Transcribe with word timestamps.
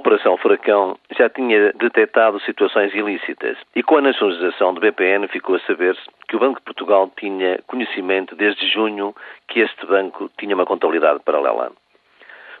Operação 0.00 0.38
Furacão 0.38 0.96
já 1.14 1.28
tinha 1.28 1.74
detectado 1.74 2.40
situações 2.40 2.94
ilícitas 2.94 3.58
e 3.76 3.82
com 3.82 3.98
a 3.98 4.00
nacionalização 4.00 4.72
do 4.72 4.80
BPN 4.80 5.28
ficou 5.28 5.56
a 5.56 5.60
saber-se 5.60 6.00
que 6.26 6.36
o 6.36 6.38
Banco 6.38 6.58
de 6.58 6.64
Portugal 6.64 7.12
tinha 7.18 7.60
conhecimento 7.66 8.34
desde 8.34 8.66
junho 8.66 9.14
que 9.46 9.60
este 9.60 9.84
banco 9.84 10.30
tinha 10.38 10.54
uma 10.54 10.64
contabilidade 10.64 11.20
paralela. 11.22 11.70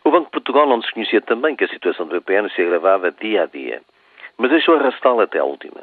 O 0.04 0.10
Banco 0.10 0.26
de 0.26 0.32
Portugal 0.32 0.66
não 0.66 0.80
desconhecia 0.80 1.22
também 1.22 1.56
que 1.56 1.64
a 1.64 1.68
situação 1.68 2.06
do 2.06 2.20
BPN 2.20 2.50
se 2.50 2.60
agravava 2.60 3.10
dia 3.10 3.44
a 3.44 3.46
dia, 3.46 3.80
mas 4.36 4.50
deixou 4.50 4.74
arrastá-la 4.74 5.22
até 5.22 5.38
a 5.38 5.44
última. 5.44 5.80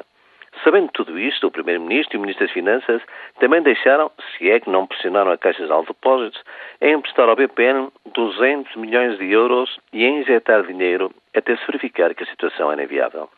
Sabendo 0.64 0.90
tudo 0.92 1.18
isto, 1.18 1.46
o 1.46 1.50
Primeiro-Ministro 1.50 2.16
e 2.16 2.18
o 2.18 2.20
Ministro 2.20 2.46
das 2.46 2.52
Finanças 2.52 3.02
também 3.38 3.62
deixaram, 3.62 4.10
se 4.36 4.50
é 4.50 4.58
que 4.58 4.68
não 4.68 4.86
pressionaram 4.86 5.30
a 5.30 5.38
Caixa 5.38 5.66
de 5.66 5.86
Depósitos, 5.86 6.42
em 6.80 6.94
emprestar 6.94 7.28
ao 7.28 7.36
BPN 7.36 7.88
200 8.12 8.74
milhões 8.76 9.18
de 9.18 9.30
euros 9.30 9.78
e 9.92 10.04
em 10.04 10.20
injetar 10.20 10.64
dinheiro 10.64 11.12
até 11.36 11.56
se 11.56 11.66
verificar 11.66 12.14
que 12.14 12.24
a 12.24 12.26
situação 12.26 12.72
era 12.72 12.82
inviável. 12.82 13.28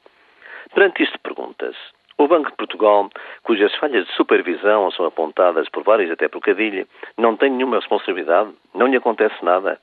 Perante 0.74 1.02
isto, 1.02 1.18
pergunta-se: 1.20 1.78
o 2.16 2.26
Banco 2.26 2.50
de 2.50 2.56
Portugal, 2.56 3.10
cujas 3.42 3.74
falhas 3.76 4.06
de 4.06 4.12
supervisão 4.12 4.90
são 4.90 5.04
apontadas 5.04 5.68
por 5.68 5.82
vários 5.82 6.10
até 6.10 6.28
por 6.28 6.40
Cadilha, 6.40 6.86
não 7.18 7.36
tem 7.36 7.50
nenhuma 7.50 7.76
responsabilidade? 7.76 8.50
Não 8.74 8.86
lhe 8.86 8.96
acontece 8.96 9.44
nada? 9.44 9.78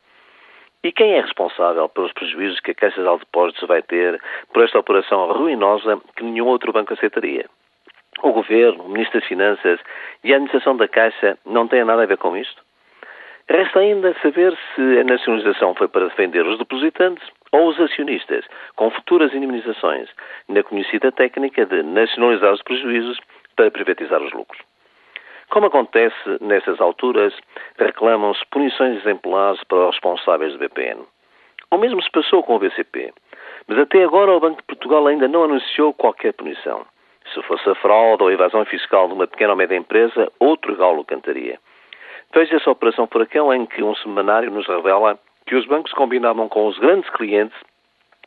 E 0.87 0.91
quem 0.93 1.15
é 1.15 1.19
responsável 1.19 1.89
pelos 1.89 2.13
prejuízos 2.13 2.61
que 2.61 2.71
a 2.71 2.73
Caixa 2.73 3.03
de 3.03 3.19
Depósitos 3.19 3.67
vai 3.67 3.81
ter 3.81 4.21
por 4.53 4.63
esta 4.63 4.79
operação 4.79 5.29
ruinosa 5.33 5.99
que 6.15 6.23
nenhum 6.23 6.45
outro 6.45 6.71
banco 6.71 6.93
aceitaria? 6.93 7.45
O 8.23 8.31
Governo, 8.31 8.85
o 8.85 8.89
Ministro 8.89 9.19
das 9.19 9.27
Finanças 9.27 9.81
e 10.23 10.31
a 10.31 10.37
Administração 10.37 10.77
da 10.77 10.87
Caixa 10.87 11.37
não 11.45 11.67
têm 11.67 11.83
nada 11.83 12.03
a 12.03 12.05
ver 12.05 12.17
com 12.17 12.37
isto? 12.37 12.63
Resta 13.49 13.79
ainda 13.79 14.15
saber 14.21 14.57
se 14.73 14.99
a 14.99 15.03
nacionalização 15.03 15.75
foi 15.75 15.89
para 15.89 16.07
defender 16.07 16.47
os 16.47 16.57
depositantes 16.57 17.27
ou 17.51 17.67
os 17.67 17.77
acionistas, 17.81 18.45
com 18.77 18.89
futuras 18.89 19.33
indemnizações, 19.33 20.07
na 20.47 20.63
conhecida 20.63 21.11
técnica 21.11 21.65
de 21.65 21.83
nacionalizar 21.83 22.53
os 22.53 22.63
prejuízos 22.63 23.19
para 23.57 23.69
privatizar 23.69 24.21
os 24.21 24.31
lucros. 24.31 24.61
Como 25.49 25.67
acontece 25.67 26.15
nessas 26.41 26.79
alturas, 26.81 27.33
reclamam-se 27.77 28.45
punições 28.51 28.97
exemplares 28.97 29.63
para 29.63 29.87
os 29.87 29.95
responsáveis 29.95 30.53
do 30.53 30.59
BPN. 30.59 31.01
O 31.71 31.77
mesmo 31.77 32.01
se 32.01 32.11
passou 32.11 32.43
com 32.43 32.55
o 32.55 32.59
BCP, 32.59 33.13
mas 33.67 33.79
até 33.79 34.03
agora 34.03 34.31
o 34.31 34.39
Banco 34.39 34.57
de 34.57 34.67
Portugal 34.67 35.07
ainda 35.07 35.27
não 35.27 35.43
anunciou 35.43 35.93
qualquer 35.93 36.33
punição. 36.33 36.85
Se 37.33 37.41
fosse 37.43 37.69
a 37.69 37.75
fraude 37.75 38.23
ou 38.23 38.29
a 38.29 38.33
evasão 38.33 38.63
fiscal 38.65 39.07
de 39.07 39.13
uma 39.13 39.27
pequena 39.27 39.51
ou 39.51 39.57
média 39.57 39.75
empresa, 39.75 40.31
outro 40.39 40.75
galo 40.75 41.03
cantaria. 41.03 41.59
Veja 42.33 42.57
essa 42.57 42.71
operação 42.71 43.07
furacão 43.07 43.53
em 43.53 43.65
que 43.65 43.83
um 43.83 43.95
semanário 43.95 44.51
nos 44.51 44.67
revela 44.67 45.17
que 45.45 45.55
os 45.55 45.65
bancos 45.65 45.93
combinavam 45.93 46.47
com 46.49 46.67
os 46.67 46.77
grandes 46.77 47.09
clientes 47.11 47.57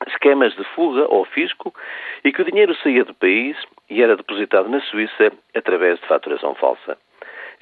esquemas 0.09 0.55
de 0.55 0.65
fuga 0.75 1.05
ao 1.05 1.25
fisco 1.27 1.75
e 2.25 2.33
que 2.33 2.41
o 2.41 2.45
dinheiro 2.45 2.75
saía 2.77 3.05
do 3.05 3.15
país 3.15 3.57
e 3.89 4.03
era 4.03 4.17
depositado 4.17 4.69
na 4.69 4.81
Suíça 4.81 5.33
através 5.55 6.01
de 6.01 6.07
faturação 6.07 6.55
falsa. 6.55 6.97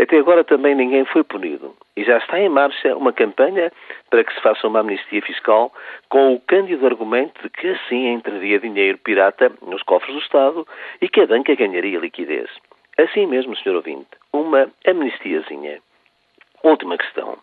Até 0.01 0.17
agora 0.17 0.45
também 0.45 0.77
ninguém 0.77 1.05
foi 1.07 1.25
punido 1.25 1.75
e 1.97 2.05
já 2.05 2.19
está 2.19 2.39
em 2.39 2.49
marcha 2.49 2.97
uma 2.97 3.13
campanha 3.13 3.73
para 4.09 4.23
que 4.23 4.33
se 4.33 4.41
faça 4.41 4.69
uma 4.69 4.79
amnistia 4.79 5.21
fiscal 5.21 5.73
com 6.09 6.35
o 6.35 6.41
cândido 6.41 6.87
argumento 6.87 7.43
de 7.43 7.51
que 7.51 7.69
assim 7.69 8.07
entraria 8.07 8.61
dinheiro 8.61 8.97
pirata 8.99 9.51
nos 9.61 9.83
cofres 9.83 10.15
do 10.15 10.21
Estado 10.21 10.67
e 11.01 11.09
que 11.09 11.21
a 11.21 11.27
banca 11.27 11.53
ganharia 11.57 11.99
liquidez. 11.99 12.49
Assim 12.97 13.27
mesmo, 13.27 13.57
Sr. 13.57 13.75
ouvinte, 13.75 14.09
uma 14.33 14.71
amnistiazinha. 14.87 15.81
Última 16.63 16.97
questão. 16.97 17.37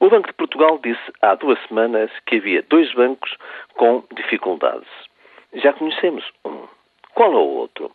O 0.00 0.10
Banco 0.10 0.26
de 0.26 0.34
Portugal 0.34 0.80
disse 0.82 1.12
há 1.22 1.36
duas 1.36 1.58
semanas 1.68 2.10
que 2.26 2.36
havia 2.36 2.62
dois 2.62 2.92
bancos 2.94 3.36
com 3.74 4.02
dificuldades. 4.12 4.88
Já 5.54 5.72
conhecemos 5.72 6.24
um. 6.44 6.66
Qual 7.14 7.32
é 7.32 7.36
o 7.36 7.38
outro? 7.38 7.92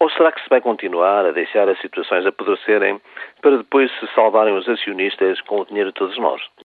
Ou 0.00 0.08
será 0.08 0.32
que 0.32 0.42
se 0.42 0.48
vai 0.48 0.62
continuar 0.62 1.26
a 1.26 1.30
deixar 1.30 1.68
as 1.68 1.78
situações 1.78 2.24
apodrecerem 2.24 3.00
para 3.42 3.58
depois 3.58 3.90
se 4.00 4.06
salvarem 4.14 4.56
os 4.56 4.66
acionistas 4.66 5.40
com 5.42 5.60
o 5.60 5.66
dinheiro 5.66 5.90
de 5.90 5.94
todos 5.94 6.16
nós? 6.16 6.40